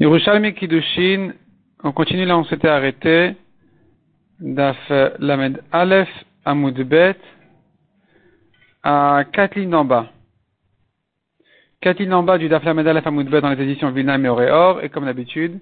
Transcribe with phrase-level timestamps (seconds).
[0.00, 1.34] Yerushalmi Kiddushin,
[1.84, 3.36] on continue là, on s'était arrêté.
[4.40, 4.78] Daf
[5.18, 6.08] Lamed Aleph
[6.46, 7.16] Amoudbet
[8.82, 10.06] à quatre lignes en bas.
[11.82, 14.88] Quatre lignes en bas du Daf Lamed Aleph Amoudbet dans les éditions Vilna et et
[14.88, 15.60] comme d'habitude,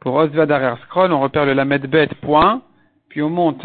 [0.00, 2.62] pour Osvad arrière scroll, on repère le Lamed Bet point,
[3.08, 3.64] puis on monte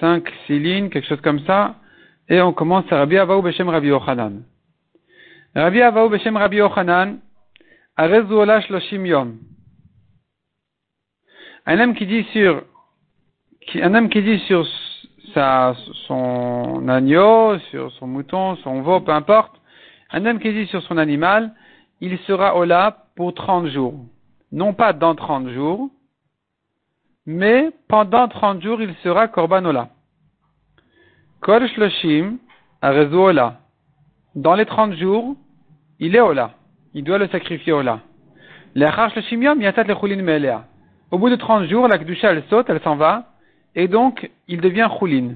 [0.00, 1.76] 5, 6 lignes, quelque chose comme ça,
[2.28, 4.42] et on commence à Rabbi Avaou Beshem Rabbi Yochanan.
[5.54, 7.20] Rabbi Avaou Beshem Rabbi Yochanan,
[7.96, 9.38] Arezuola Shloshim Yom.
[11.64, 12.64] Un homme qui dit sur,
[13.76, 14.66] un homme qui dit sur
[15.32, 15.74] sa,
[16.08, 19.60] son agneau, sur son mouton, son veau, peu importe,
[20.10, 21.52] un homme qui dit sur son animal,
[22.00, 23.94] il sera Ola pour 30 jours.
[24.50, 25.88] Non pas dans 30 jours,
[27.26, 29.88] mais pendant 30 jours, il sera Korban Ola.
[31.40, 32.38] Kol Shloshim,
[32.82, 33.60] Ola.
[34.34, 35.36] Dans les 30 jours,
[36.00, 36.50] il est Ola.
[36.92, 38.00] Il doit le sacrifier Ola.
[38.74, 40.64] L'Achar Shloshim Yom, Yatat Lechulin Me'elea.
[41.12, 43.26] Au bout de 30 jours, la Kedusha, elle saute, elle s'en va,
[43.74, 45.34] et donc, il devient Choulin.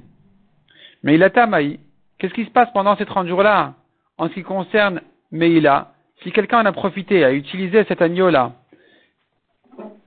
[1.03, 1.79] Mais il a Tamaï.
[2.19, 3.75] Qu'est-ce qui se passe pendant ces 30 jours-là,
[4.17, 5.93] en ce qui concerne Meïla?
[6.23, 8.53] Si quelqu'un en a profité, a utilisé cet agneau-là,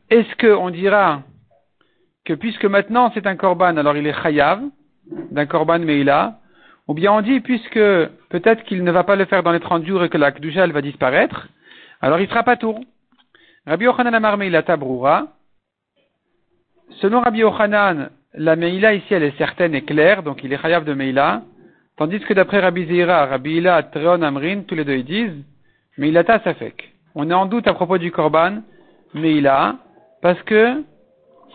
[0.09, 1.21] est-ce qu'on dira
[2.25, 4.63] que puisque maintenant c'est un korban, alors il est chayav,
[5.29, 6.39] d'un korban Meïla,
[6.87, 7.79] ou bien on dit puisque
[8.29, 10.63] peut-être qu'il ne va pas le faire dans les 30 jours et que la Kedusha,
[10.63, 11.47] elle va disparaître,
[12.01, 12.79] alors il sera pas tour.
[13.67, 14.35] Rabbi Yochanan Amar
[16.97, 20.83] Selon Rabbi Yochanan, la Meïla ici elle est certaine et claire, donc il est chayav
[20.83, 21.43] de Meïla,
[21.97, 25.45] tandis que d'après Rabbi Zira, Rabbi Ila, Treon, Amrin, tous les deux ils disent,
[25.97, 26.93] Meïlata Safek.
[27.15, 28.61] On est en doute à propos du Korban,
[29.13, 29.75] Meïla,
[30.21, 30.83] parce que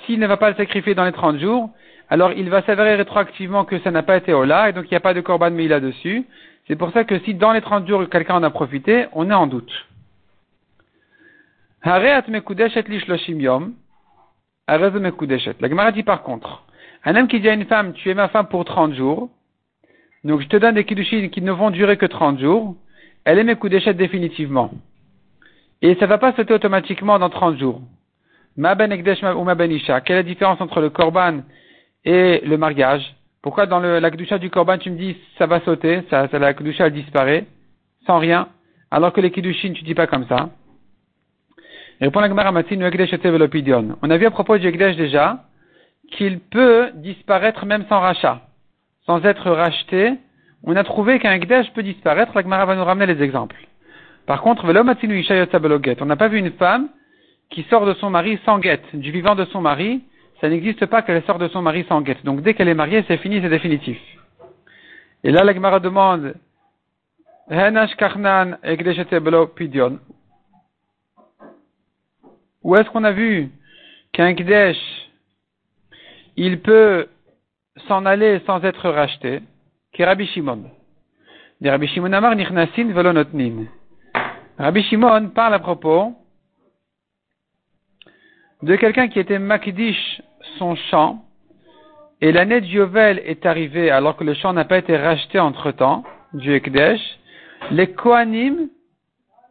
[0.04, 1.70] s'il ne va pas le sacrifier dans les 30 jours,
[2.08, 4.96] alors il va s'avérer rétroactivement que ça n'a pas été Ola, et donc il n'y
[4.96, 6.24] a pas de Korban Meïla dessus.
[6.66, 9.34] C'est pour ça que si dans les 30 jours quelqu'un en a profité, on est
[9.34, 9.72] en doute.
[11.84, 13.74] Mekudesh et yom,
[14.66, 16.64] la Gemara dit par contre,
[17.04, 19.28] un homme qui dit à une femme, tu es ma femme pour 30 jours,
[20.24, 22.74] donc je te donne des kiddushin qui ne vont durer que 30 jours,
[23.24, 24.70] elle est Mekudeshet définitivement.
[25.82, 27.82] Et ça ne va pas sauter automatiquement dans 30 jours.
[28.56, 28.90] Ma ben
[29.36, 30.00] ou ma ben isha.
[30.00, 31.42] Quelle est la différence entre le korban
[32.04, 33.02] et le mariage?
[33.42, 36.38] Pourquoi dans le, la kedusha du korban tu me dis ça va sauter, ça, ça
[36.38, 37.44] la kedusha disparaît,
[38.06, 38.48] sans rien,
[38.90, 40.48] alors que les kiddushin tu dis pas comme ça?
[42.00, 42.52] Répond la Gemara
[44.02, 45.44] On a vu à propos du Ekdesh déjà
[46.10, 48.40] qu'il peut disparaître même sans rachat,
[49.06, 50.14] sans être racheté.
[50.64, 52.32] On a trouvé qu'un Ekdesh peut disparaître.
[52.34, 53.56] La Gemara va nous ramener les exemples.
[54.26, 56.88] Par contre, on n'a pas vu une femme
[57.50, 60.02] qui sort de son mari sans guette, du vivant de son mari.
[60.40, 62.24] Ça n'existe pas qu'elle sort de son mari sans guette.
[62.24, 63.98] Donc dès qu'elle est mariée, c'est fini, c'est définitif.
[65.22, 66.34] Et là, la Gemara demande,
[72.64, 73.50] où est-ce qu'on a vu
[74.12, 74.78] qu'un Kdesh,
[76.36, 77.08] il peut
[77.86, 79.42] s'en aller sans être racheté?
[79.92, 80.64] Qui Rabbi Shimon.
[81.62, 82.10] Rabbi Shimon.
[84.58, 86.14] Rabbi Shimon parle à propos
[88.62, 90.22] de quelqu'un qui était Makdish
[90.58, 91.24] son champ,
[92.20, 95.70] et l'année de Yovel est arrivée alors que le champ n'a pas été racheté entre
[95.70, 97.00] temps, du Ekdesh.
[97.70, 98.68] Les Kohanim,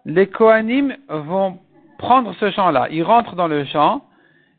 [0.05, 1.59] les Kohanim vont
[2.03, 2.87] prendre ce champ-là.
[2.91, 4.03] Ils rentrent dans le champ,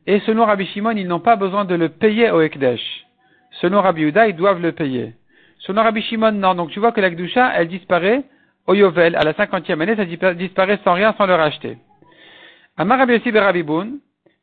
[0.07, 2.85] et selon Rabbi Shimon, ils n'ont pas besoin de le payer au Ekdesh.
[3.61, 5.15] Selon Rabbi Uda, ils doivent le payer.
[5.59, 6.55] Selon Rabbi Shimon, non.
[6.55, 8.23] Donc tu vois que la elle disparaît
[8.67, 11.77] au Yovel, à la cinquantième année, ça disparaît sans rien, sans le racheter.
[12.79, 13.99] Amar Rabbi Yossi Rabbi Boun,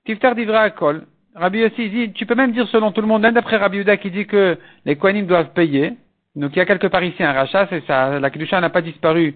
[0.06, 1.06] Tiftar Divra Akol.
[1.36, 3.98] Rabbi Yossi dit, tu peux même dire selon tout le monde, même d'après Rabbi Uda
[3.98, 5.94] qui dit que les Kohanim doivent payer.
[6.36, 8.82] Donc il y a quelque part ici un rachat, c'est ça, la Kedusha n'a pas
[8.82, 9.36] disparu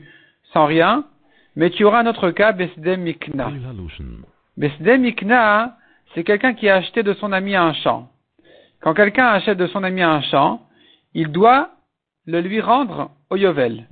[0.54, 1.04] sans rien.
[1.56, 3.52] Mais tu auras un autre cas, Besde Mikna.
[4.58, 5.78] Besde Mikna,
[6.14, 8.10] c'est quelqu'un qui a acheté de son ami un champ.
[8.82, 10.62] Quand quelqu'un achète de son ami un champ,
[11.14, 11.72] il doit
[12.26, 13.88] le lui rendre au Yovel.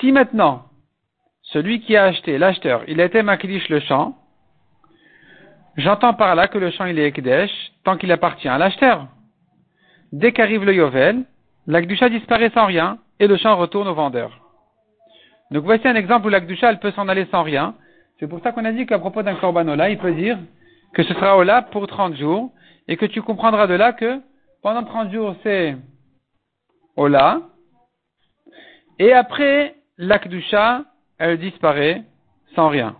[0.00, 0.64] Si maintenant,
[1.42, 4.16] celui qui a acheté, l'acheteur, il a été Makdish le champ,
[5.76, 7.50] j'entends par là que le champ il est Ekdesh
[7.84, 9.08] tant qu'il appartient à l'acheteur.
[10.12, 11.24] Dès qu'arrive le Yovel,
[11.66, 14.47] l'Akdusha disparaît sans rien et le champ retourne au vendeur.
[15.50, 17.74] Donc voici un exemple où l'Akdusha, elle peut s'en aller sans rien.
[18.18, 20.38] C'est pour ça qu'on a dit qu'à propos d'un Korban il peut dire
[20.94, 22.50] que ce sera Ola pour 30 jours,
[22.86, 24.20] et que tu comprendras de là que
[24.62, 25.76] pendant 30 jours c'est
[26.96, 27.42] Ola,
[28.98, 30.84] et après l'Akdusha,
[31.18, 32.02] elle disparaît
[32.54, 32.96] sans rien.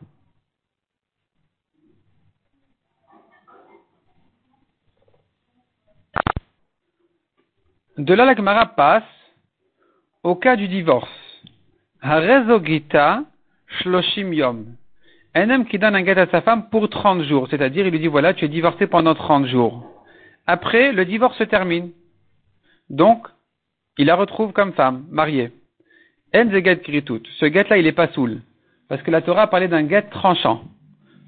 [7.97, 9.03] De là, la passe
[10.23, 11.28] au cas du divorce.
[12.03, 13.25] Harezogita
[13.81, 14.77] shloshim yom.
[15.35, 18.01] Un homme qui donne un guet à sa femme pour 30 jours, c'est-à-dire il lui
[18.01, 19.85] dit voilà, tu es divorcé pendant 30 jours.
[20.47, 21.91] Après, le divorce se termine.
[22.89, 23.29] Donc,
[23.99, 25.53] il la retrouve comme femme, mariée.
[26.35, 28.41] En get Ce guet-là, il n'est pas saoul.
[28.89, 30.63] Parce que la Torah a parlé d'un guet tranchant.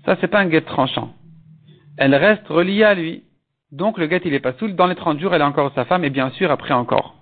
[0.07, 1.13] Ça, c'est pas un guet tranchant.
[1.99, 3.25] Elle reste reliée à lui.
[3.73, 4.75] Donc, le guet, il n'est pas saoul.
[4.75, 7.15] Dans les 30 jours, elle est encore sa femme, et bien sûr, après encore.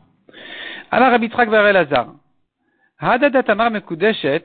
[0.91, 1.49] Alors, Rabbi Trak.
[2.99, 4.45] Hadadatamar Mekudeshet,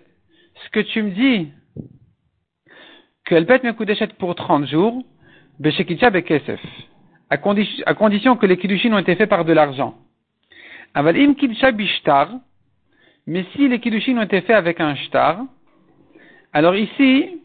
[0.63, 1.51] ce que tu me dis,
[3.25, 5.03] qu'elle être Mekudeshet pour 30 jours,
[5.59, 6.59] Beshekitcha Bekesef,
[7.29, 9.95] à, condition que les Kiddushin ont été faits par de l'argent.
[10.93, 12.29] Avalim Kiddusha Bishtar,
[13.25, 15.39] mais si les Kiddushin ont été faits avec un shtar,
[16.51, 17.41] alors ici,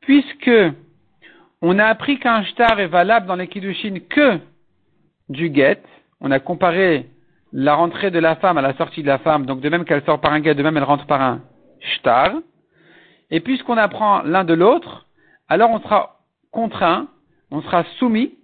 [0.00, 0.50] puisque
[1.60, 4.38] on a appris qu'un shtar est valable dans les Kiddushin que
[5.28, 5.82] du get,
[6.20, 7.06] on a comparé
[7.52, 10.04] la rentrée de la femme à la sortie de la femme, donc de même qu'elle
[10.04, 11.40] sort par un guet, de même elle rentre par un
[11.80, 12.32] shtar.
[13.30, 15.06] Et puisqu'on apprend l'un de l'autre,
[15.48, 16.20] alors on sera
[16.52, 17.08] contraint,
[17.50, 18.34] on sera soumis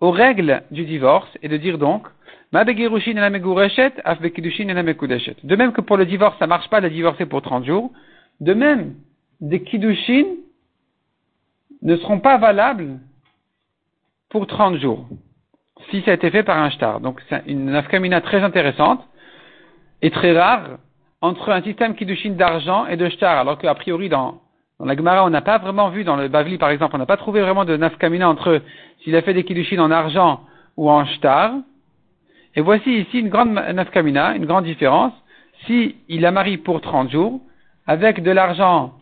[0.00, 2.06] aux règles du divorce et de dire donc,
[2.52, 2.60] de
[5.56, 7.90] même que pour le divorce, ça marche pas de divorcer pour 30 jours,
[8.40, 8.94] de même,
[9.40, 10.26] des kiddushin
[11.80, 12.98] ne seront pas valables
[14.28, 15.08] pour 30 jours
[15.90, 17.00] si ça a été fait par un shtar.
[17.00, 19.00] Donc c'est une nafkamina très intéressante
[20.00, 20.78] et très rare
[21.20, 24.40] entre un système kiddushin d'argent et de shtar, alors qu'a priori dans,
[24.78, 27.06] dans la Gemara on n'a pas vraiment vu, dans le Bavli par exemple, on n'a
[27.06, 28.60] pas trouvé vraiment de nafkamina entre
[29.02, 30.40] s'il a fait des kiddushin en argent
[30.76, 31.52] ou en shtar.
[32.54, 35.12] Et voici ici une grande nafkamina, une grande différence.
[35.66, 37.40] Si il la marie pour 30 jours,
[37.86, 38.94] avec de l'argent,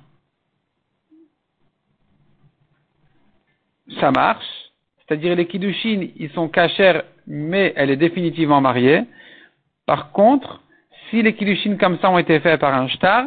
[3.98, 4.59] ça marche.
[5.10, 9.02] C'est-à-dire les kiddushin, ils sont cachers, mais elle est définitivement mariée.
[9.84, 10.62] Par contre,
[11.08, 13.26] si les kiddushin comme ça ont été faits par un shtar,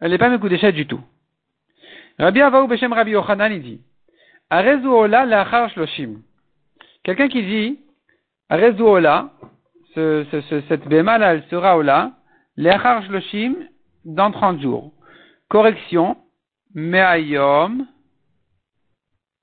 [0.00, 1.00] elle n'est pas mekudeshet du tout.
[2.18, 3.80] Rabbi Avaou Beshem Rabbi Yochanan, il dit,
[4.50, 6.22] Arezu Ola shloshim.
[7.04, 7.78] Quelqu'un qui dit,
[8.48, 9.30] Arezu Ola,
[9.94, 12.10] ce, ce, cette béma là, elle sera Ola,
[12.56, 13.54] lachar shloshim,
[14.04, 14.92] dans 30 jours.
[15.48, 16.16] Correction,
[16.74, 17.86] me'ayom,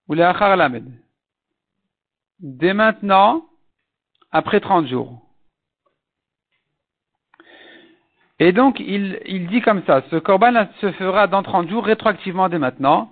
[0.10, 1.03] ou lachar lamed
[2.44, 3.46] dès maintenant,
[4.32, 5.22] après 30 jours.
[8.40, 12.60] Et donc, il, dit comme ça, ce korban se fera dans 30 jours, rétroactivement dès
[12.60, 13.10] maintenant.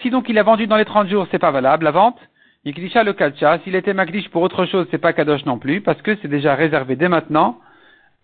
[0.00, 2.18] Si donc il a vendu dans les 30 jours, c'est pas valable, la vente.
[2.64, 6.00] Yikdisha le kalcha, s'il était magdish pour autre chose, c'est pas kadosh non plus, parce
[6.02, 7.58] que c'est déjà réservé dès maintenant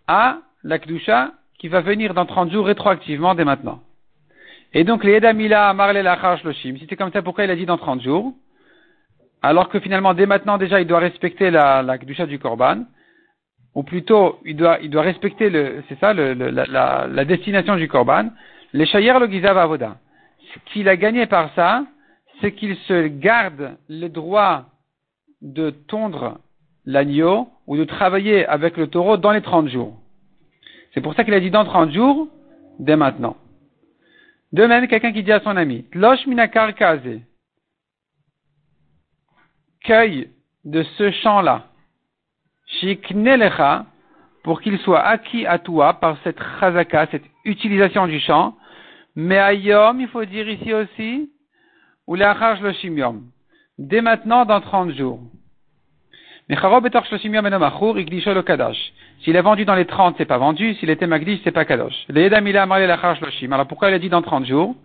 [0.07, 3.81] à la kdusha qui va venir dans 30 jours rétroactivement dès maintenant.
[4.79, 7.65] Et donc, les Edamila Marle Lachar Shloshim, si c'est comme ça, pourquoi il a dit
[7.65, 8.35] dans 30 jours?
[9.41, 12.85] Alors que finalement, dès maintenant, déjà, il doit respecter la, la du Korban.
[13.75, 18.29] Ou plutôt, il doit, respecter le, c'est ça, le, la, destination du Korban.
[18.75, 19.97] Les Shayer le Gizav Avoda.
[20.53, 21.87] Ce qu'il a gagné par ça,
[22.43, 24.67] c'est qu'il se garde le droit
[25.41, 26.37] de tondre
[26.85, 29.97] l'agneau ou de travailler avec le taureau dans les 30 jours.
[30.93, 32.29] C'est pour ça qu'il a dit dans 30 jours,
[32.79, 33.37] dès maintenant.
[34.53, 37.21] De même, quelqu'un qui dit à son ami, Tlosh minakar kaze,
[39.85, 40.31] cueille
[40.65, 41.67] de ce champ-là,
[42.67, 43.87] shiknelecha,
[44.43, 48.57] pour qu'il soit acquis à toi par cette chazaka, cette utilisation du champ,
[49.17, 51.31] mais ayom, il faut dire ici aussi,
[52.07, 53.23] ou shloshim
[53.79, 55.21] dès maintenant dans 30 jours.
[56.49, 56.57] Mais
[59.21, 60.75] s'il est vendu dans les 30, c'est pas vendu.
[60.75, 62.07] S'il était magdish, c'est pas kadosh.
[62.09, 64.77] Alors pourquoi il a dit dans 30 jours?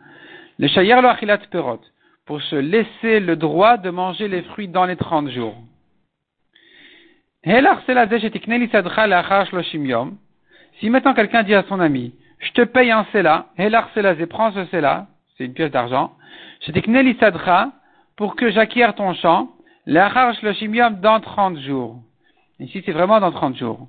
[0.57, 1.79] Le shayer lo achilat perot.
[2.25, 5.55] Pour se laisser le droit de manger les fruits dans les 30 jours.
[7.43, 7.51] Si
[10.89, 13.89] maintenant quelqu'un dit à son ami, je te paye un sela, helar
[14.29, 16.11] prends ce sela, c'est une pièce d'argent,
[18.15, 19.49] pour que j'acquière ton champ,
[19.85, 22.01] L'achar shloshim yom dans 30 jours.
[22.59, 23.87] Ici, c'est vraiment dans 30 jours.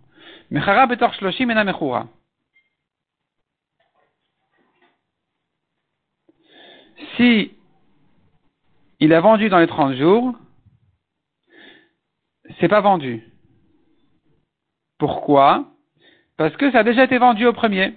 [0.51, 2.09] Mechara betor shloshim ena mechura.
[7.17, 7.53] Si
[9.01, 10.35] il a vendu dans les 30 jours,
[12.61, 13.23] c'est pas vendu.
[14.99, 15.67] Pourquoi?
[16.37, 17.95] Parce que ça a déjà été vendu au premier.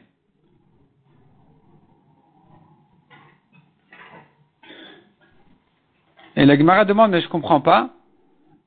[6.35, 7.89] Et la Gemara demande, mais je comprends pas.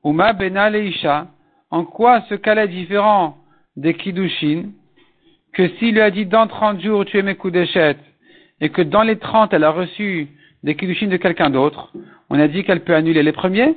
[0.03, 1.27] Uma bena leisha.
[1.71, 3.37] En quoi ce cas-là est différent
[3.75, 4.71] des kiddushin
[5.53, 7.99] que s'il lui a dit dans 30 jours tu es mes coups d'échette
[8.61, 10.27] et que dans les 30 elle a reçu
[10.63, 11.91] des kiddushin de quelqu'un d'autre,
[12.29, 13.75] on a dit qu'elle peut annuler les premiers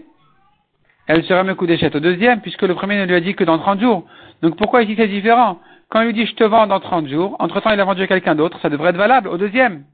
[1.07, 3.81] elle sera Mekudeshet au deuxième, puisque le premier ne lui a dit que dans 30
[3.81, 4.05] jours.
[4.41, 5.59] Donc pourquoi ici c'est différent?
[5.89, 8.07] Quand il lui dit je te vends dans 30 jours, entre-temps il a vendu à
[8.07, 9.85] quelqu'un d'autre, ça devrait être valable au deuxième.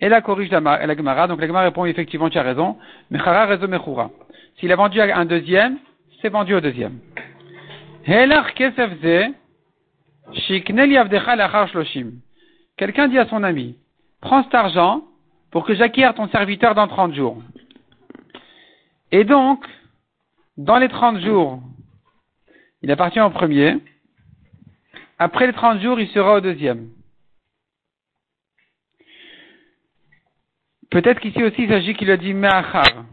[0.00, 2.76] Et là corrige la, la Gemara, donc la Gemara répond effectivement tu as raison,
[3.10, 4.10] Mechara raison Mechura.
[4.58, 5.78] S'il a vendu un deuxième,
[6.20, 6.98] c'est vendu au deuxième.
[12.76, 13.76] Quelqu'un dit à son ami,
[14.20, 15.02] prends cet argent
[15.50, 17.42] pour que j'acquière ton serviteur dans 30 jours.
[19.10, 19.64] Et donc,
[20.56, 21.60] dans les 30 jours,
[22.82, 23.78] il appartient au premier.
[25.18, 26.88] Après les 30 jours, il sera au deuxième.
[30.90, 33.04] Peut-être qu'ici aussi il s'agit qu'il a dit Me'achar.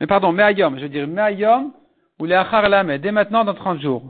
[0.00, 0.76] Mais pardon, Me'ayom.
[0.76, 1.72] Je veux dire Me'ayom
[2.18, 2.98] ou Le'achar Lame.
[2.98, 4.02] Dès maintenant, dans 30 jours.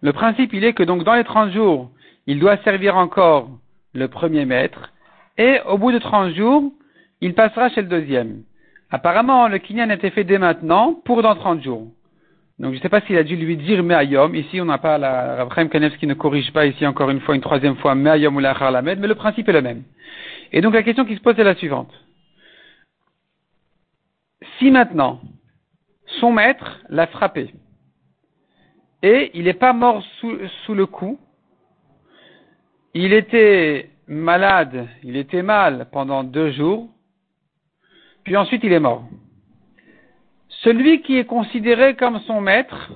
[0.00, 1.90] Le principe, il est que donc dans les 30 jours,
[2.26, 3.48] il doit servir encore
[3.94, 4.92] le premier maître.
[5.36, 6.72] Et au bout de 30 jours,
[7.20, 8.42] il passera chez le deuxième.
[8.90, 11.88] Apparemment, le kinyan a été fait dès maintenant pour dans 30 jours.
[12.58, 14.34] Donc je ne sais pas s'il a dû lui dire Me'ayom.
[14.34, 17.34] Ici, on n'a pas la Rabchaim Kanev qui ne corrige pas ici encore une fois,
[17.34, 19.82] une troisième fois Me'ayom ou Lachar Lamed, mais le principe est le même.
[20.52, 21.92] Et donc la question qui se pose est la suivante.
[24.58, 25.20] Si maintenant,
[26.20, 27.52] son maître l'a frappé,
[29.02, 31.20] et il n'est pas mort sous, le coup,
[32.94, 36.88] il était malade, il était mal pendant deux jours,
[38.24, 39.04] puis ensuite il est mort.
[40.62, 42.90] Celui qui est considéré comme son maître,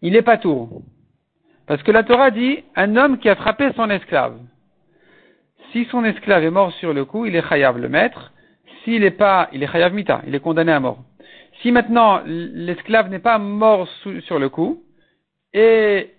[0.00, 0.82] il est pas tour.
[1.66, 4.38] Parce que la Torah dit un homme qui a frappé son esclave.
[5.72, 8.32] Si son esclave est mort sur le coup, il est chayav le maître.
[8.84, 10.98] S'il n'est pas, il est chayav mita, il est condamné à mort.
[11.60, 13.88] Si maintenant l'esclave n'est pas mort
[14.20, 14.82] sur le coup,
[15.52, 16.12] et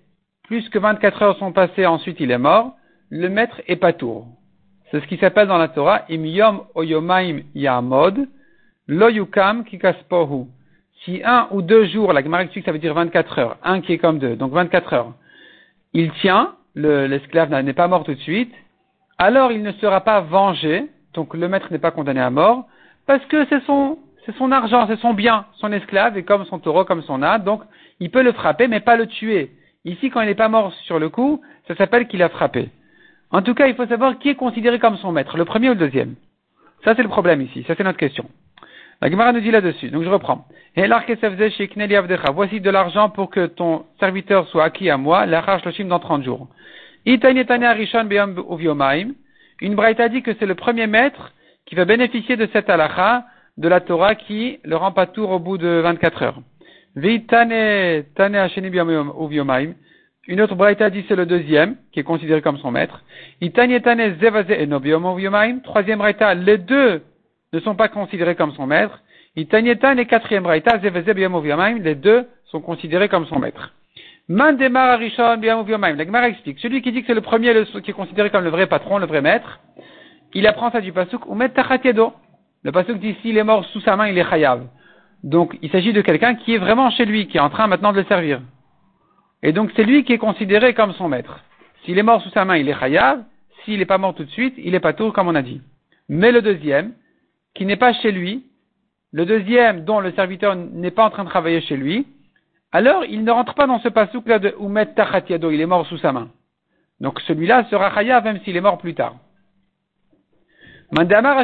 [0.43, 2.73] plus que 24 heures sont passées, ensuite il est mort,
[3.09, 4.27] le maître est pas tour.
[4.91, 8.27] C'est ce qui s'appelle dans la Torah, im yom oyomaim yamod,
[8.87, 10.47] lo yukam kikaspohu.
[11.03, 13.93] Si un ou deux jours, la Gemara explique ça veut dire 24 heures, un qui
[13.93, 15.13] est comme deux, donc 24 heures,
[15.97, 18.53] il tient, l'esclave n'est pas mort tout de suite,
[19.17, 20.85] alors il ne sera pas vengé,
[21.15, 22.67] donc le maître n'est pas condamné à mort,
[23.07, 23.97] parce que c'est son,
[24.37, 27.63] son argent, c'est son bien, son esclave est comme son taureau, comme son âne, donc
[27.99, 29.49] il peut le frapper, mais pas le tuer.
[29.85, 32.69] Ici, quand il n'est pas mort sur le coup, ça s'appelle qu'il a frappé.
[33.31, 35.73] En tout cas, il faut savoir qui est considéré comme son maître, le premier ou
[35.73, 36.13] le deuxième.
[36.83, 37.63] Ça, c'est le problème ici.
[37.67, 38.29] Ça, c'est notre question.
[39.01, 39.89] La Gemara nous dit là-dessus.
[39.89, 40.45] Donc, je reprends.
[42.33, 46.23] Voici de l'argent pour que ton serviteur soit acquis à moi, l'achar shloshim dans 30
[46.23, 46.47] jours.
[47.05, 47.17] Une
[49.75, 51.31] braïta dit que c'est le premier maître
[51.65, 53.25] qui va bénéficier de cette halakha
[53.57, 56.41] de la Torah qui le rend pas tour au bout de 24 heures.
[60.27, 63.03] Une autre braïta dit c'est le deuxième, qui est considéré comme son maître.
[65.63, 67.01] Troisième braïta, les deux
[67.53, 68.99] ne sont pas considérés comme son maître.
[69.35, 73.73] Itanyetan et quatrième braïta, les deux sont considérés comme son maître.
[74.29, 76.59] Mandemar Arishon explique.
[76.59, 79.05] Celui qui dit que c'est le premier qui est considéré comme le vrai patron, le
[79.05, 79.59] vrai maître,
[80.33, 81.51] il apprend ça du pasuk, ou met
[82.63, 84.67] Le pasuk dit s'il est mort sous sa main, il est chayav.
[85.23, 87.91] Donc, il s'agit de quelqu'un qui est vraiment chez lui, qui est en train maintenant
[87.91, 88.41] de le servir.
[89.41, 91.39] Et donc, c'est lui qui est considéré comme son maître.
[91.85, 93.23] S'il est mort sous sa main, il est chayav.
[93.63, 95.61] S'il n'est pas mort tout de suite, il est pas tout, comme on a dit.
[96.09, 96.93] Mais le deuxième,
[97.57, 98.45] qui n'est pas chez lui,
[99.11, 102.05] le deuxième dont le serviteur n'est pas en train de travailler chez lui,
[102.71, 105.85] alors il ne rentre pas dans ce pasouk là de Umet Tachatiado, il est mort
[105.87, 106.29] sous sa main.
[106.99, 109.15] Donc celui-là sera chayav même s'il est mort plus tard.
[110.91, 111.43] Mandamar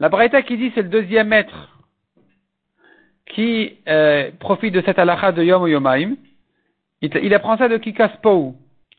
[0.00, 1.78] la Braïta qui dit c'est le deuxième maître
[3.26, 6.16] qui euh, profite de cette halakha de Yom Yomaim,
[7.00, 8.56] il, apprend ça de Kikaspou.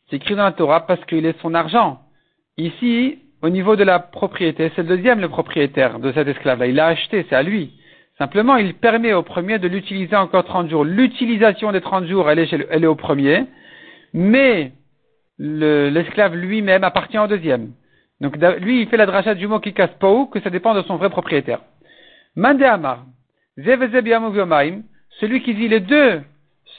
[0.10, 2.02] C'est écrit dans la Torah parce qu'il est son argent.
[2.58, 6.68] Ici, au niveau de la propriété, c'est le deuxième le propriétaire de cet esclave-là.
[6.68, 7.74] Il l'a acheté, c'est à lui.
[8.18, 10.84] Simplement, il permet au premier de l'utiliser encore 30 jours.
[10.84, 13.46] L'utilisation des 30 jours, elle est, elle est au premier,
[14.14, 14.74] mais
[15.38, 17.72] l'esclave lui-même appartient au deuxième.
[18.20, 21.10] Donc lui, il fait la drachat du mot Kikaspou, que ça dépend de son vrai
[21.10, 21.62] propriétaire.
[22.36, 23.06] Mande Amar,
[23.56, 26.22] celui qui dit les deux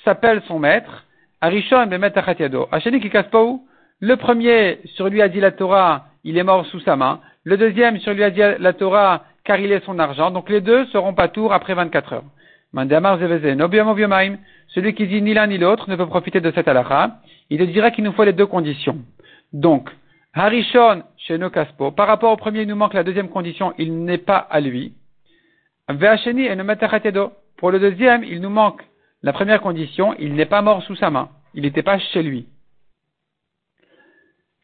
[0.04, 1.06] s'appelle son maître,
[1.40, 2.68] Arishon Bemet Achatiado.
[2.70, 3.66] Hacheni Kikaspou,
[4.00, 7.20] le premier, sur lui a dit la Torah, il est mort sous sa main.
[7.44, 10.30] Le deuxième, sur lui a dit la Torah, car il est son argent.
[10.30, 12.24] Donc les deux seront pas tours après 24 heures.
[12.72, 13.18] Mandamar
[14.68, 17.18] celui qui dit ni l'un ni l'autre ne peut profiter de cette halakha.
[17.48, 18.98] Il dira qu'il nous faut les deux conditions.
[19.52, 19.90] Donc,
[20.32, 24.18] Harishon chez Kaspo, par rapport au premier, il nous manque la deuxième condition, il n'est
[24.18, 24.94] pas à lui.
[25.88, 25.94] Et
[27.56, 28.82] Pour le deuxième, il nous manque
[29.22, 31.28] la première condition, il n'est pas mort sous sa main.
[31.54, 32.46] Il n'était pas chez lui.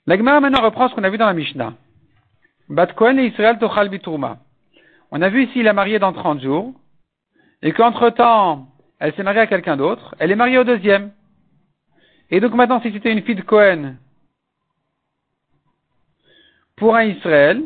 [0.06, 1.74] L'Agmar maintenant reprend ce qu'on a vu dans la Mishnah.
[2.68, 3.90] Bat Kohen et Israël Tochal.
[5.10, 6.74] On a vu ici, il a marié dans 30 jours,
[7.62, 11.12] et qu'entre temps, elle s'est mariée à quelqu'un d'autre, elle est mariée au deuxième.
[12.30, 13.96] Et donc maintenant, si c'était une fille de Cohen
[16.76, 17.64] pour un Israël,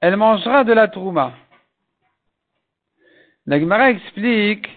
[0.00, 1.34] elle mangera de la trouma.
[3.46, 4.68] La Gemara explique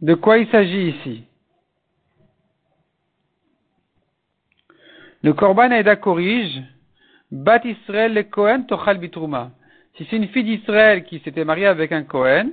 [0.00, 1.24] de quoi il s'agit ici.
[5.22, 6.62] Le Korban Aïda corrige
[7.30, 9.50] Bat Israël le Kohen tochal bitrouma.
[9.96, 12.52] Si c'est une fille d'Israël qui s'était mariée avec un Kohen,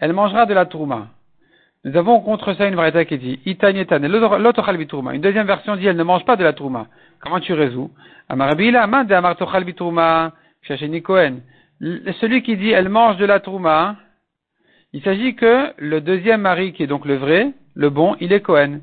[0.00, 1.08] elle mangera de la trouma.
[1.84, 5.14] Nous avons contre ça une variété qui dit l'autochal bitrouma.
[5.14, 6.86] Une deuxième version dit elle ne mange pas de la trouma.
[7.20, 7.90] Comment tu résous
[8.28, 10.32] Amarabila amar tochal bitrouma.
[10.66, 13.96] Celui qui dit elle mange de la trouma,
[14.92, 18.40] il s'agit que le deuxième mari qui est donc le vrai, le bon, il est.
[18.40, 18.80] Cohen.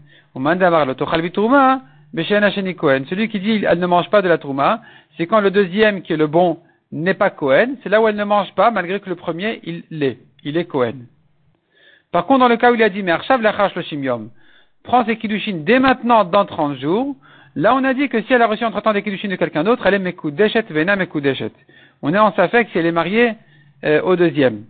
[3.09, 4.81] Celui qui dit elle ne mange pas de la trouma,
[5.17, 6.59] c'est quand le deuxième qui est le bon
[6.91, 9.83] n'est pas Cohen, c'est là où elle ne mange pas, malgré que le premier, il
[9.91, 10.17] l'est.
[10.43, 11.05] Il est Cohen.
[12.11, 14.29] Par contre, dans le cas où il a dit, mais Arshav le
[14.83, 17.15] prends ses kiddushin dès maintenant dans 30 jours,
[17.55, 19.63] là on a dit que si elle a reçu entre temps des kiddushin de quelqu'un
[19.63, 21.51] d'autre, elle est Mekudeshet, Vena Mekudeshet.
[22.01, 23.33] On est en safek si elle est mariée
[23.83, 24.63] euh, au deuxième.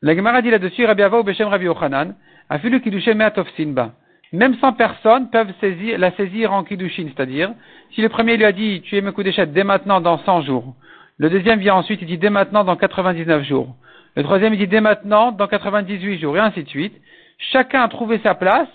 [0.00, 2.14] La Gemara dit là-dessus, Rabbi Ava ou Beshem Rabbi Yochanan,
[2.48, 3.18] a fait le kiddushin
[3.56, 3.92] sinba.
[4.32, 7.52] Même 100 personnes peuvent la saisir en kiddushin, c'est-à-dire,
[7.94, 10.74] si le premier lui a dit, tu es Mekudeshet dès maintenant dans 100 jours,
[11.16, 13.74] le deuxième vient ensuite, il dit dès maintenant dans 99 jours,
[14.14, 16.94] le troisième il dit dès maintenant dans 98 jours, et ainsi de suite.
[17.52, 18.68] Chacun a trouvé sa place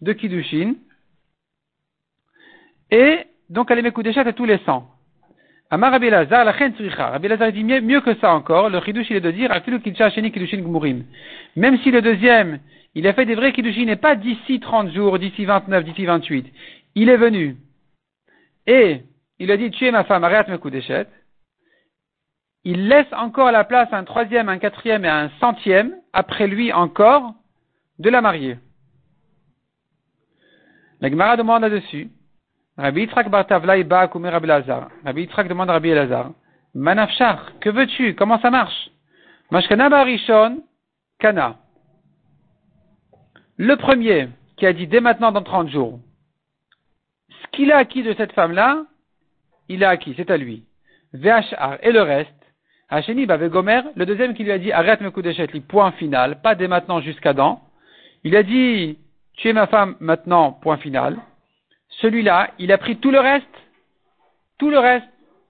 [0.00, 0.74] de kiddushin,
[2.90, 4.89] et donc elle est Mekudeshet à tous les 100.
[5.72, 9.20] Amar Rabbi la chen Rabbi Lazar dit mieux, que ça encore, le chiddush il est
[9.20, 9.50] de dire,
[11.56, 12.58] Même si le deuxième,
[12.96, 16.52] il a fait des vrais kiddushin et pas d'ici 30 jours, d'ici 29, d'ici 28.
[16.96, 17.56] Il est venu.
[18.66, 19.02] Et
[19.38, 21.10] il a dit, tu es ma femme, arrête mes coups d'échette.
[22.64, 26.72] Il laisse encore la place à un troisième, un quatrième et un centième, après lui
[26.72, 27.32] encore,
[28.00, 28.58] de la marier.
[31.00, 32.10] La Gemara demande là-dessus.
[32.80, 34.48] Rabbi Yitzhak Bartavla ba Kumer Rabbi.
[35.04, 36.30] Rabbi demande à Rabbi Lazar.
[36.74, 38.14] Manafshar, que veux-tu?
[38.14, 38.90] Comment ça marche?
[39.50, 40.62] Mashkana Barishon,
[41.18, 41.56] Kana.
[43.56, 46.00] Le premier qui a dit dès maintenant dans 30 jours,
[47.28, 48.84] ce qu'il a acquis de cette femme-là,
[49.68, 50.64] il a acquis, c'est à lui.
[51.12, 52.30] VHR et le reste,
[52.88, 56.54] Hacheni Gomer, le deuxième qui lui a dit arrête mes coups d'échec, point final, pas
[56.54, 57.60] dès maintenant jusqu'à dans.
[58.24, 58.98] Il a dit
[59.34, 61.18] tu es ma femme maintenant, point final.
[61.90, 63.46] Celui-là, il a pris tout le reste,
[64.58, 65.06] tout le reste,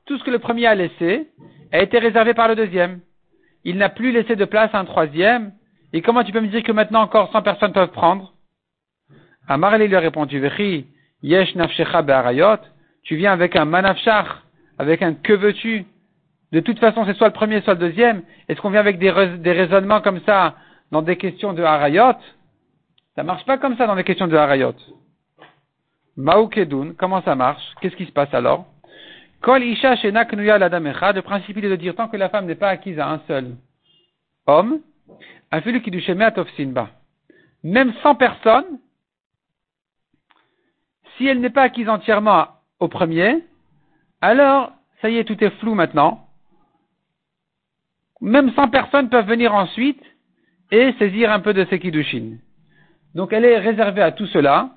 [0.07, 1.29] tout ce que le premier a laissé,
[1.72, 3.00] a été réservé par le deuxième.
[3.64, 5.53] Il n'a plus laissé de place à un troisième,
[5.92, 8.33] et comment tu peux me dire que maintenant encore 100 personnes peuvent prendre?
[9.48, 10.42] Amar lui a répondu,
[11.22, 11.55] yesh
[13.03, 14.26] tu viens avec un manafshach,
[14.79, 15.87] avec un que veux-tu?
[16.53, 18.22] De toute façon, c'est soit le premier, soit le deuxième.
[18.48, 20.57] Est-ce qu'on vient avec des, raisonnements comme ça
[20.90, 22.18] dans des questions de harayot?
[23.14, 24.74] Ça marche pas comme ça dans des questions de harayot.
[26.20, 27.62] Maoukedoun, comment ça marche?
[27.80, 28.66] Qu'est-ce qui se passe alors?
[29.40, 33.11] Kol isha le principe est de dire tant que la femme n'est pas acquise à
[33.11, 33.56] un seul
[34.46, 34.80] homme,
[37.62, 38.78] même sans personne,
[41.16, 43.42] si elle n'est pas acquise entièrement au premier,
[44.20, 46.26] alors, ça y est, tout est flou maintenant.
[48.20, 50.02] Même 100 personnes peuvent venir ensuite
[50.70, 52.37] et saisir un peu de ces kiddushin.
[53.14, 54.70] Donc elle est réservée à tout cela,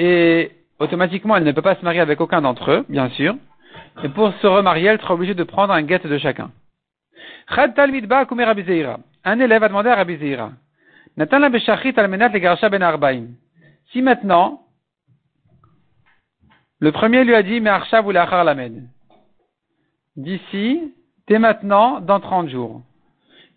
[0.00, 3.36] et automatiquement elle ne peut pas se marier avec aucun d'entre eux, bien sûr.
[4.02, 6.50] Et pour se remarier, elle sera obligée de prendre un guet de chacun.
[9.24, 10.52] Un élève a demandé à Rabbi Zira,
[11.16, 11.28] ben
[13.92, 14.62] Si maintenant,
[16.78, 18.88] le premier lui a dit, mais Arshav ou lamed.
[20.16, 20.94] D'ici,
[21.28, 22.80] dès maintenant, dans 30 jours.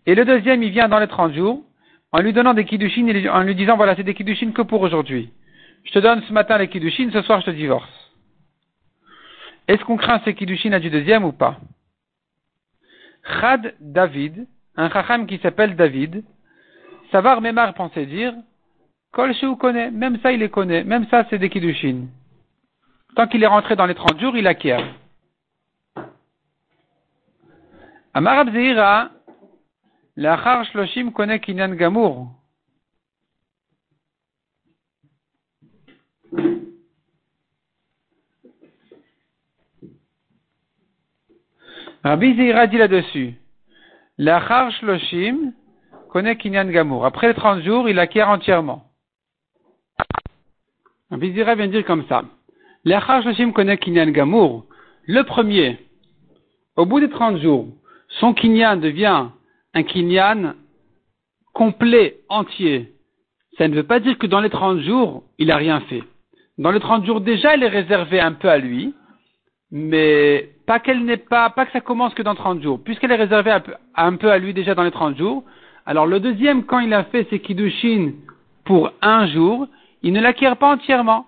[0.04, 1.62] Et le deuxième, il vient dans les 30 jours,
[2.12, 5.30] en lui donnant des kiddushin, en lui disant, voilà, c'est des kiddushin que pour aujourd'hui.
[5.84, 7.88] Je te donne ce matin les kiddushin, ce soir je te divorce.
[9.68, 11.58] Est-ce qu'on craint ces kiddushin à du deuxième ou pas?
[13.40, 16.24] Chad David, un chacham qui s'appelle David,
[17.10, 18.34] Savar Memar pensait dire,
[19.12, 22.08] Kol connaît, même ça il les connaît, même ça c'est des kiddushin.
[23.14, 24.84] Tant qu'il est rentré dans les 30 jours, il acquiert.
[28.12, 29.10] Amar Abzeira,
[30.16, 32.28] l'achar shloshim connaît kinyan gamour.
[42.04, 43.34] Rabbi Zeira dit là-dessus,
[44.18, 45.52] L'achar shloshim
[46.10, 47.04] connaît kinyan gamour.
[47.04, 48.84] Après les 30 jours, il acquiert entièrement.
[51.14, 52.24] Un vient de dire comme ça.
[52.84, 54.66] L'Achar Shloshim connaît Kinyan Gamour.
[55.06, 55.78] Le premier,
[56.76, 57.68] au bout des 30 jours,
[58.08, 59.28] son Kinyan devient
[59.74, 60.54] un Kinyan
[61.52, 62.94] complet, entier.
[63.58, 66.02] Ça ne veut pas dire que dans les 30 jours, il n'a rien fait.
[66.58, 68.92] Dans les 30 jours, déjà, il est réservé un peu à lui,
[69.70, 72.80] mais pas qu'elle n'est pas, pas que ça commence que dans 30 jours.
[72.82, 73.54] Puisqu'elle est réservée
[73.96, 75.44] un peu, à lui déjà dans les 30 jours,
[75.86, 78.12] alors le deuxième, quand il a fait ses kiddushin
[78.64, 79.66] pour un jour,
[80.02, 81.26] il ne l'acquiert pas entièrement.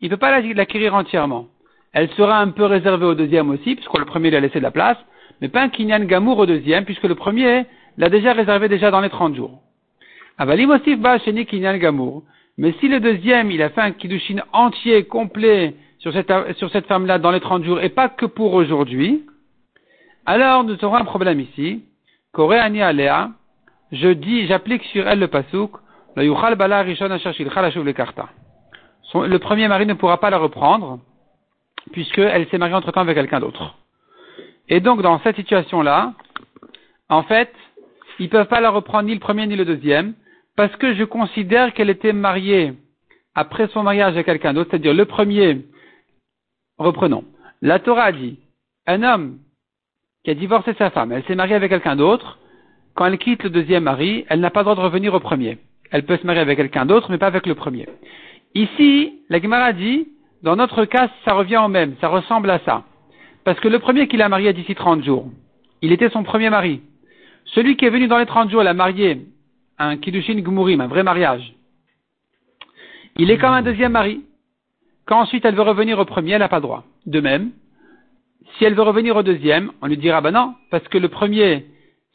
[0.00, 1.46] Il ne peut pas l'acquérir entièrement.
[1.92, 4.64] Elle sera un peu réservée au deuxième aussi, puisque le premier lui a laissé de
[4.64, 4.96] la place,
[5.40, 7.66] mais pas un kinyan gamour au deuxième, puisque le premier
[7.98, 9.60] l'a déjà réservé déjà dans les 30 jours.
[10.38, 12.24] Avalim aussi ba kinyan gamour.
[12.58, 16.86] Mais si le deuxième, il a fait un kiddushin entier, complet, sur cette, sur cette
[16.86, 19.24] femme-là dans les 30 jours, et pas que pour aujourd'hui,
[20.26, 21.84] alors nous aurons un problème ici.
[22.32, 23.30] Koreani alea,
[23.92, 25.70] je dis, j'applique sur elle le pasouk,
[26.16, 28.28] le yuchal bala rishon le karta.
[29.14, 30.98] Le premier mari ne pourra pas la reprendre,
[31.92, 33.76] puisqu'elle s'est mariée entre temps avec quelqu'un d'autre.
[34.68, 36.14] Et donc, dans cette situation-là,
[37.10, 37.52] en fait,
[38.18, 40.14] ils ne peuvent pas la reprendre ni le premier ni le deuxième,
[40.56, 42.72] parce que je considère qu'elle était mariée
[43.34, 45.62] après son mariage à quelqu'un d'autre, c'est-à-dire le premier,
[46.78, 47.24] reprenons,
[47.60, 48.38] la Torah a dit,
[48.86, 49.38] un homme
[50.24, 52.38] qui a divorcé sa femme, elle s'est mariée avec quelqu'un d'autre,
[52.94, 55.58] quand elle quitte le deuxième mari, elle n'a pas le droit de revenir au premier.
[55.90, 57.88] Elle peut se marier avec quelqu'un d'autre, mais pas avec le premier.
[58.54, 60.08] Ici, la Gemara dit,
[60.42, 62.84] dans notre cas, ça revient au même, ça ressemble à ça.
[63.44, 65.30] Parce que le premier qu'il a marié d'ici 30 jours,
[65.80, 66.80] il était son premier mari.
[67.46, 69.26] Celui qui est venu dans les 30 jours, elle a marié
[69.78, 71.54] un Kiddushin Gumurim, un vrai mariage.
[73.16, 74.22] Il est comme un deuxième mari.
[75.12, 76.84] Quand ensuite elle veut revenir au premier, elle n'a pas droit.
[77.04, 77.50] De même,
[78.56, 81.66] si elle veut revenir au deuxième, on lui dira, bah non, parce que le premier,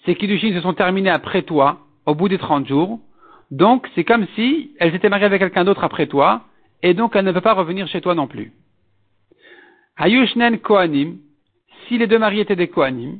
[0.04, 3.00] ses Kiddushin se sont terminés après toi, au bout des 30 jours.
[3.52, 6.46] Donc, c'est comme si elle s'était mariée avec quelqu'un d'autre après toi,
[6.82, 8.52] et donc elle ne peut pas revenir chez toi non plus.
[9.98, 11.18] Hayushnen Kohanim,
[11.88, 13.20] si les deux maris étaient des Kohanim,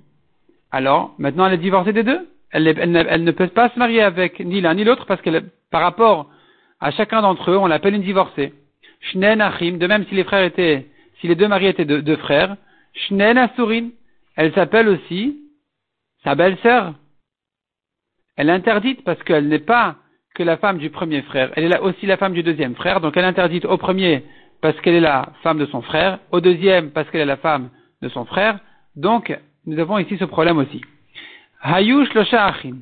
[0.72, 2.28] alors maintenant elle est divorcée des deux.
[2.50, 5.30] Elle, ne, peut pas se marier avec ni l'un ni l'autre parce que
[5.70, 6.32] par rapport
[6.80, 8.54] à chacun d'entre eux, on l'appelle une divorcée.
[9.02, 10.88] Shnen Achim, de même si les frères étaient,
[11.20, 12.58] si les deux maris étaient deux, frères,
[12.94, 13.90] Shnen Asurin,
[14.36, 15.38] elle s'appelle aussi
[16.24, 16.94] sa belle-sœur.
[18.36, 19.96] Elle est interdite parce qu'elle n'est pas
[20.36, 23.18] que la femme du premier frère, elle est aussi la femme du deuxième frère, donc
[23.18, 24.24] elle est interdite au premier
[24.62, 27.70] parce qu'elle est la femme de son frère, au deuxième parce qu'elle est la femme
[28.02, 28.60] de son frère,
[28.96, 30.82] donc nous avons ici ce problème aussi.
[31.62, 32.78] Hayush Achim,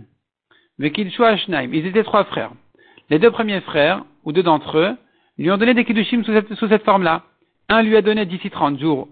[0.80, 2.51] ils étaient trois frères.
[3.10, 4.97] Les deux premiers frères, ou deux d'entre eux,
[5.38, 7.24] lui ont donné des kiddushim sous cette, sous cette forme-là.
[7.69, 9.08] Un lui a donné d'ici 30 jours,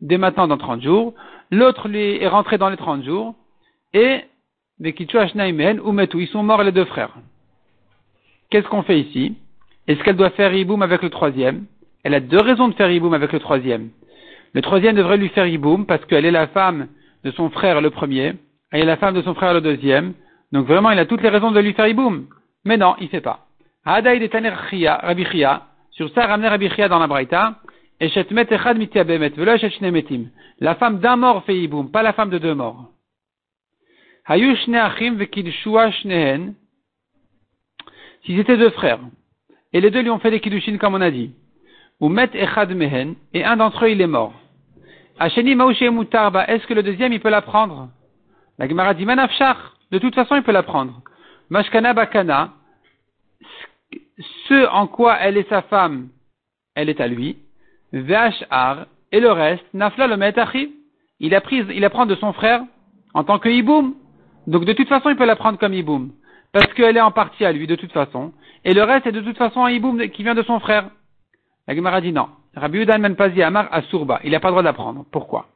[0.00, 1.14] dès maintenant dans 30 jours,
[1.50, 3.34] l'autre lui est rentré dans les 30 jours,
[3.92, 4.24] et
[4.80, 7.14] ou Metu, ils sont morts les deux frères.
[8.50, 9.36] Qu'est-ce qu'on fait ici?
[9.86, 11.66] Est-ce qu'elle doit faire Iboum avec le troisième?
[12.02, 13.90] Elle a deux raisons de faire Iboum avec le troisième.
[14.54, 16.88] Le troisième devrait lui faire Iboum parce qu'elle est la femme
[17.24, 18.34] de son frère le premier,
[18.70, 20.14] elle est la femme de son frère le deuxième.
[20.50, 22.26] Donc vraiment, il a toutes les raisons de lui faire Iboum.
[22.64, 23.46] Mais non, il fait pas.
[23.84, 27.56] Hadaï de Taner Rabbi Chia, sur ça, ramener Rabbi Chia dans la Braïta,
[28.00, 30.26] et Echad Mitiabemet, velo Shnemetim.
[30.60, 32.90] La femme d'un mort fait Iboum, pas la femme de deux morts.
[34.26, 36.54] Hayushne Achim Vekidshua Shnehen,
[38.24, 39.00] S'ils étaient deux frères,
[39.72, 41.32] et les deux lui ont fait des kiddushin comme on a dit,
[41.98, 44.32] ou met echad mehen, et un d'entre eux il est mort.
[45.18, 47.88] Hacheni maouche mutarba, est-ce que le deuxième il peut la prendre
[48.58, 49.56] La Gemara dit manafshach,
[49.90, 51.02] de toute façon il peut la prendre.
[51.50, 52.52] Mashkana bakana,
[54.18, 56.08] ce en quoi elle est sa femme,
[56.74, 57.38] elle est à lui.
[57.92, 60.34] Vashar, et le reste, nafla le met
[61.20, 62.62] il il la prend de son frère
[63.14, 63.94] en tant que hiboum.
[64.46, 66.12] Donc de toute façon il peut la prendre comme hiboum
[66.52, 68.32] parce qu'elle est en partie à lui de toute façon,
[68.64, 70.90] et le reste est de toute façon un hiboum qui vient de son frère.
[71.66, 72.28] La Gemara dit non.
[72.54, 75.06] Rabbi Menpazi Amar Asurba, il n'a pas le droit d'apprendre.
[75.10, 75.46] Pourquoi?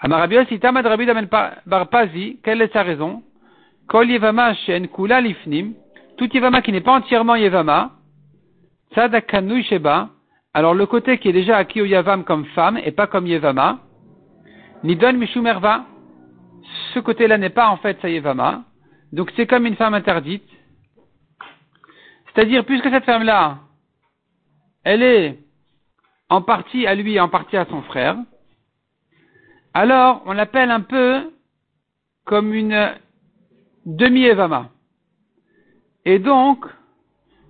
[0.00, 3.22] Amar Rabbi Tamad Rabbi quelle est sa raison?
[3.86, 5.74] Kol Yevama Shen Kula Lifnim,
[6.16, 7.92] tout Yevama qui n'est pas entièrement Yevama,
[8.92, 10.10] Tzadakanu Sheba,
[10.52, 13.78] alors le côté qui est déjà acquis au Yavam comme femme et pas comme Yevama,
[14.84, 15.84] Nidon Mishumerva,
[16.92, 18.62] ce côté-là n'est pas en fait sa Yevama,
[19.12, 20.48] donc c'est comme une femme interdite.
[22.26, 23.58] C'est-à-dire, puisque cette femme-là,
[24.82, 25.38] elle est
[26.28, 28.16] en partie à lui et en partie à son frère,
[29.72, 31.32] alors on l'appelle un peu
[32.24, 32.92] comme une
[33.86, 34.70] demi-évama.
[36.04, 36.66] Et donc,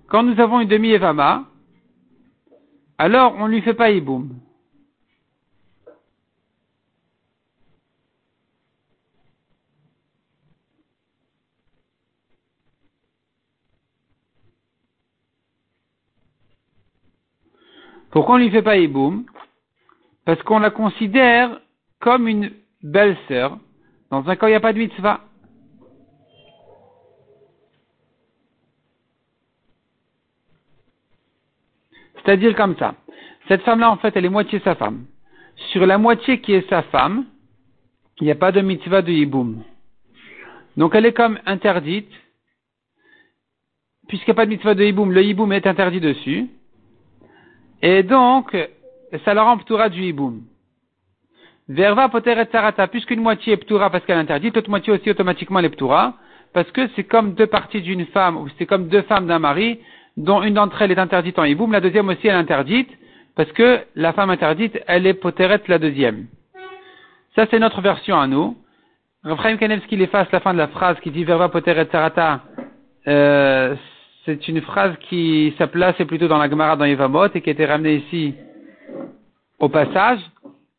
[0.07, 1.45] quand nous avons une demi-évama,
[2.97, 4.39] alors on ne lui fait pas iboum.
[18.15, 19.25] Pourquoi on ne lui fait pas Iboum?
[20.23, 21.59] Parce qu'on la considère
[21.99, 22.49] comme une
[22.81, 23.59] belle-sœur,
[24.09, 25.19] dans un cas où il n'y a pas de mitzvah.
[32.15, 32.95] C'est-à-dire comme ça.
[33.47, 35.05] Cette femme-là, en fait, elle est moitié sa femme.
[35.71, 37.25] Sur la moitié qui est sa femme,
[38.19, 39.63] il n'y a pas de mitzvah de hiboum.
[40.77, 42.11] Donc elle est comme interdite,
[44.07, 46.47] puisqu'il n'y a pas de mitzvah de hiboum, le hiboum est interdit dessus.
[47.81, 48.55] Et donc,
[49.23, 50.41] ça la rend ptoura du hiboum.
[51.67, 55.09] Verva poter et sarata, puisqu'une moitié est ptoura parce qu'elle est interdite, l'autre moitié aussi
[55.09, 56.15] automatiquement elle est ptoura,
[56.53, 59.79] parce que c'est comme deux parties d'une femme, ou c'est comme deux femmes d'un mari,
[60.17, 62.89] dont une d'entre elles est interdite en hiboum, la deuxième aussi elle est interdite,
[63.35, 66.27] parce que la femme interdite, elle est poteret la deuxième.
[67.35, 68.57] Ça, c'est notre version à nous.
[69.23, 72.41] Raphaël Kanevski efface la fin de la phrase qui dit verba poteret sarata.
[73.07, 73.75] Euh,
[74.25, 77.49] c'est une phrase qui, sa place est plutôt dans la Gemara dans Yevamot et qui
[77.49, 78.35] a été ramenée ici
[79.59, 80.19] au passage.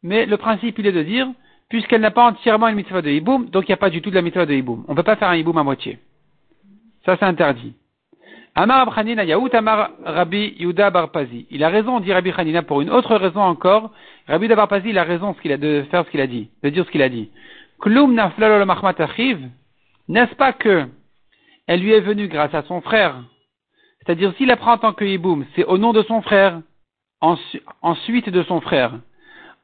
[0.02, 1.28] Mais le principe, il est de dire,
[1.68, 4.10] puisqu'elle n'a pas entièrement une mitzvah de hiboum, donc il n'y a pas du tout
[4.10, 4.84] de la mitzvah de hiboum.
[4.88, 5.98] On ne peut pas faire un hiboum à moitié.
[7.04, 7.74] Ça, c'est interdit.
[8.58, 11.46] Amar Abchanina Yaout Amar Rabbi Yuda Barpazi.
[11.50, 13.90] Il a raison, dit Rabbi Hanina, pour une autre raison encore.
[14.26, 16.86] Rabbi Yuda Barpazi, il a raison a, de faire ce qu'il a dit, de dire
[16.86, 17.28] ce qu'il a dit.
[17.78, 18.14] Klum
[20.08, 20.86] N'est-ce pas que
[21.66, 23.16] elle lui est venue grâce à son frère?
[23.98, 26.62] C'est-à-dire, s'il la prend en tant que hiboum, c'est au nom de son frère,
[27.20, 28.92] ensuite de son frère.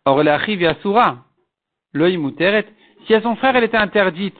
[0.05, 1.24] Or, la arrive à Soura,
[1.94, 2.66] l'oïmuteret.
[3.07, 4.37] Si à son frère elle était interdite,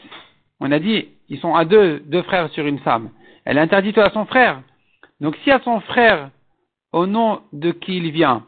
[0.61, 3.09] on a dit, ils sont à deux, deux frères sur une femme
[3.45, 4.63] elle est interdite à son frère.
[5.21, 6.31] Donc si à son frère,
[6.93, 8.45] au nom de qui il vient,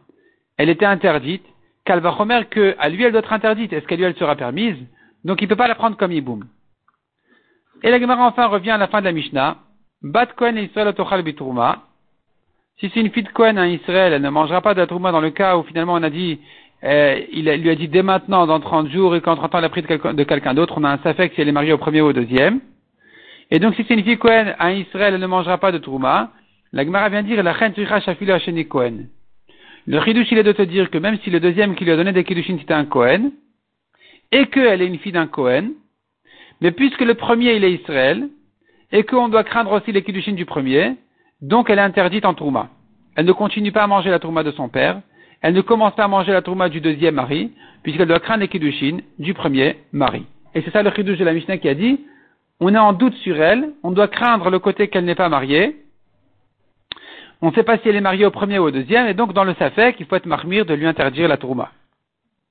[0.57, 1.45] elle était interdite,
[1.85, 4.77] qu'elle va remettre qu'à lui elle doit être interdite, est-ce qu'à lui elle sera permise?
[5.25, 6.45] Donc il ne peut pas la prendre comme Iboum.
[7.83, 9.59] Et la Gemara enfin revient à la fin de la Mishnah.
[10.03, 11.83] Bat Kohen Israël bitrouma.
[12.79, 15.13] Si c'est une fille de Kohen en Israël, elle ne mangera pas de la trouma
[15.13, 16.41] dans le cas où finalement on a dit,
[16.83, 19.69] euh, il lui a dit dès maintenant, dans 30 jours, et qu'entre temps elle a
[19.69, 22.07] pris de quelqu'un d'autre, on a un safek si elle est mariée au premier ou
[22.07, 22.61] au deuxième.
[23.51, 26.31] Et donc, si fille Cohen, à Israël, elle ne mangera pas de Trouma.
[26.73, 29.07] La Gemara vient dire, la reine Shafila Hasheni Cohen.
[29.87, 31.97] Le Chidush, il est de te dire que même si le deuxième qui lui a
[31.97, 33.33] donné des Kiddushin, c'était un Cohen,
[34.33, 35.73] et qu'elle est une fille d'un Cohen,
[36.63, 38.29] mais puisque le premier, il est Israël,
[38.93, 40.95] et qu'on doit craindre aussi les Kiddushin du premier,
[41.43, 42.71] donc elle est interdite en Trouma.
[43.15, 45.03] Elle ne continue pas à manger la Trouma de son père,
[45.43, 47.53] elle ne commence pas à manger la Trouma du deuxième mari,
[47.83, 50.25] puisqu'elle doit craindre les Kiddushin du premier mari.
[50.55, 52.01] Et c'est ça le Chidush de la Mishnah qui a dit,
[52.61, 55.77] on est en doute sur elle, on doit craindre le côté qu'elle n'est pas mariée.
[57.43, 59.33] On ne sait pas si elle est mariée au premier ou au deuxième, et donc
[59.33, 61.73] dans le safek, il faut être marmire de lui interdire la tourma.